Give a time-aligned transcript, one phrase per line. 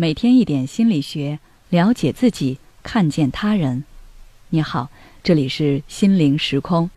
[0.00, 1.40] 每天一点心理学，
[1.70, 3.82] 了解自己，看见他人。
[4.48, 4.88] 你好，
[5.24, 6.88] 这里是心灵时空。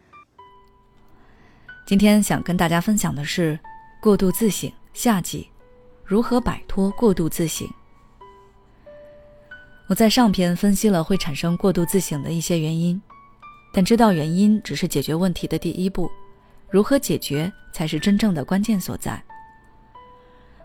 [1.83, 3.59] 今天想跟大家分享的是
[3.99, 5.47] 过度自省下集，
[6.05, 7.67] 如何摆脱过度自省。
[9.87, 13.01] 我在上篇分析了会产生过度自省的一些原因，
[13.73, 16.07] 但知道原因只是解决问题的第一步，
[16.69, 19.19] 如何解决才是真正的关键所在。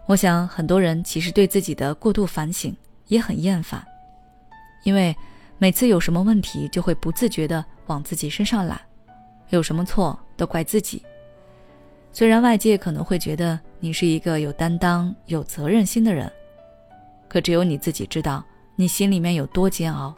[0.07, 2.75] 我想很多人其实对自己的过度反省
[3.08, 3.85] 也很厌烦，
[4.85, 5.14] 因为
[5.58, 8.81] 每次有什么问题就会不自觉地往自己身上揽，
[9.50, 11.03] 有什么错都怪自己。
[12.12, 16.31] 虽然外界可能会觉得你是一个有担当、有责任心的人，
[17.29, 18.45] 可只有你自己知道
[18.76, 20.14] 你心里面有多煎熬。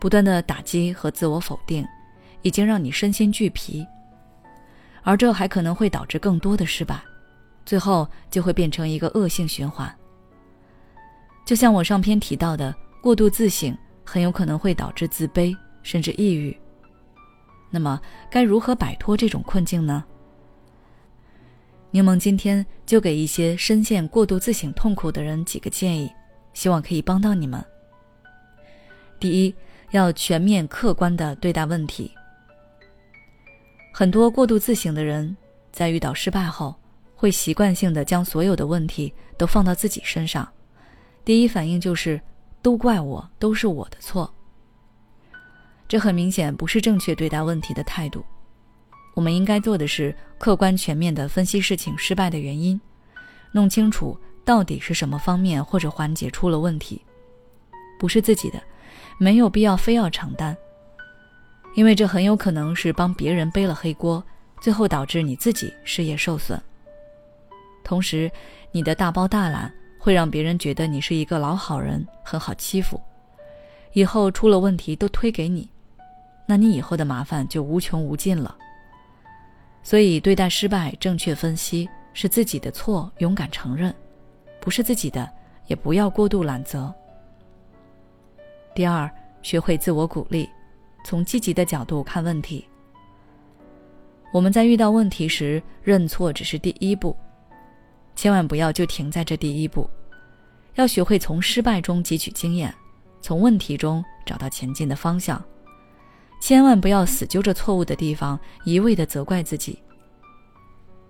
[0.00, 1.86] 不断的打击和自我否定，
[2.40, 3.86] 已经让你身心俱疲，
[5.02, 7.00] 而这还可能会导致更多的失败。
[7.64, 9.92] 最后就会变成一个恶性循环。
[11.44, 16.56] 就像我上篇提到的，过度自省很有可能会导致自卑甚至抑郁。
[17.70, 20.04] 那么，该如何摆脱这种困境呢？
[21.90, 26.10] 柠檬今天就给一些深陷过度自省痛苦的人几个建议，
[26.54, 27.62] 希望可以帮到你们。
[29.18, 29.54] 第一，
[29.90, 32.12] 要全面客观的对待问题。
[33.92, 35.36] 很多过度自省的人
[35.70, 36.74] 在遇到失败后。
[37.22, 40.48] 会习惯性的将所有的问题都放到自己身上，
[41.24, 42.20] 第一反应就是
[42.60, 44.28] 都怪我，都是我的错。
[45.86, 48.24] 这很明显不是正确对待问题的态度。
[49.14, 52.80] 我们应该做的是客观全面的分析事情失败的原因，
[53.52, 57.00] 弄清楚到底是什么方面或者环节出了问题，
[58.00, 58.60] 不是自己的，
[59.16, 60.56] 没有必要非要承担，
[61.76, 64.20] 因为这很有可能是帮别人背了黑锅，
[64.60, 66.60] 最后导致你自己事业受损。
[67.84, 68.30] 同时，
[68.70, 73.00] 你的大包大揽会让别人觉得你是一个老好人，很好欺负，
[73.92, 75.68] 以后出了问题都推给你，
[76.46, 78.56] 那你以后的麻烦就无穷无尽了。
[79.82, 83.92] 所以，对待失败，正确分析是自己的错，勇敢承认；
[84.60, 85.28] 不是自己的，
[85.66, 86.92] 也不要过度揽责。
[88.74, 89.10] 第二，
[89.42, 90.48] 学会自我鼓励，
[91.04, 92.64] 从积极的角度看问题。
[94.32, 97.14] 我们在遇到问题时，认错只是第一步。
[98.14, 99.88] 千万不要就停在这第一步，
[100.74, 102.72] 要学会从失败中汲取经验，
[103.20, 105.42] 从问题中找到前进的方向。
[106.40, 109.78] 千万不要死揪着错误的地方，一味的责怪自己。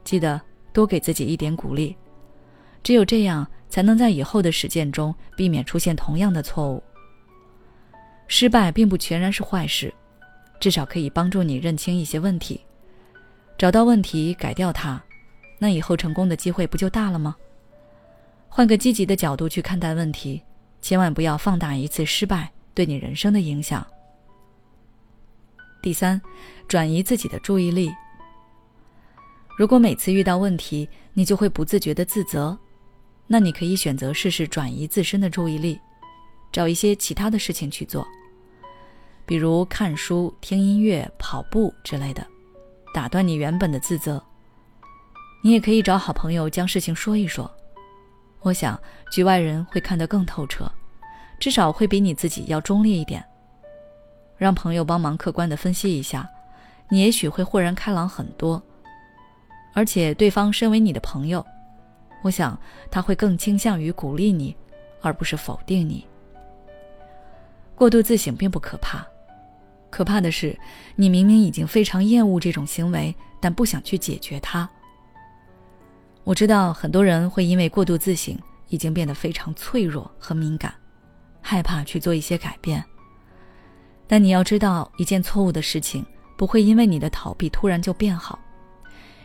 [0.04, 0.40] 记得
[0.72, 1.96] 多给自己一点鼓励，
[2.82, 6.82] 只有这样，才能在以后的实践中避免出现同样的错误。
[8.26, 9.92] 失败并不全然是坏事，
[10.60, 12.60] 至少可以帮助你认清一些问题，
[13.56, 15.02] 找到问题，改掉它。
[15.62, 17.36] 那以后成功的机会不就大了吗？
[18.48, 20.42] 换个积极的角度去看待问题，
[20.80, 23.86] 千万不要放大一次失败对你人生的影响。
[25.80, 26.20] 第三，
[26.66, 27.92] 转移自己的注意力。
[29.56, 32.58] 如果每次遇到问题你就会不自觉的自责，
[33.28, 35.78] 那你可以选择试试转移自身的注意力，
[36.50, 38.04] 找一些其他的事情去做，
[39.24, 42.26] 比如看书、听音乐、跑步之类的，
[42.92, 44.20] 打断你原本的自责。
[45.44, 47.50] 你也可以找好朋友将事情说一说，
[48.42, 48.80] 我想
[49.10, 50.70] 局外人会看得更透彻，
[51.40, 53.22] 至少会比你自己要中立一点。
[54.38, 56.28] 让朋友帮忙客观的分析一下，
[56.88, 58.62] 你也许会豁然开朗很多。
[59.74, 61.44] 而且对方身为你的朋友，
[62.22, 62.56] 我想
[62.88, 64.54] 他会更倾向于鼓励你，
[65.00, 66.06] 而不是否定你。
[67.74, 69.04] 过度自省并不可怕，
[69.90, 70.56] 可怕的是
[70.94, 74.70] 你明明已经非常厌恶这种行为，但不想去解决它。
[76.24, 78.38] 我知道很多人会因为过度自省，
[78.68, 80.72] 已经变得非常脆弱和敏感，
[81.40, 82.82] 害怕去做一些改变。
[84.06, 86.04] 但你要知道，一件错误的事情
[86.36, 88.38] 不会因为你的逃避突然就变好，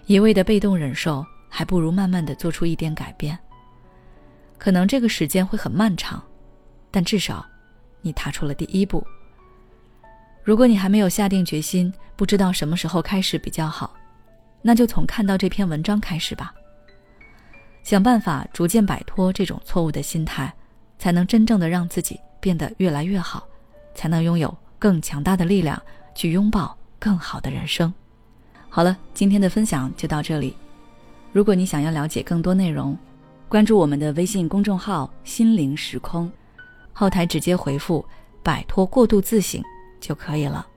[0.06, 3.38] 一味的被动忍受，还不如慢慢的做出一点改变。
[4.58, 6.24] 可能这个时间会很漫长，
[6.90, 7.46] 但至少，
[8.02, 9.06] 你踏出了第一步。
[10.44, 13.96] 如果你还没有下定决心，不知道什么时候开始比较好，
[14.64, 16.54] 那就从看到这篇文章开始吧。
[17.88, 20.54] 想办法逐渐摆脱这种错误的心态，
[21.00, 23.48] 才能真正的让自己变得越来越好，
[23.96, 25.82] 才能拥有更强大的力量
[26.14, 27.94] 去拥抱更好的人生。
[28.68, 30.54] 好了，今天的分享就到这里。
[31.32, 32.94] 如果你想要了解更多内容，
[33.48, 36.30] 关注我们的微信公众号“心灵时空”，
[36.92, 38.06] 后台直接回复
[38.44, 39.64] “摆脱过度自省”
[40.02, 40.68] 就可以了。